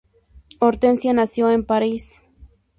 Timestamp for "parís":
1.63-2.23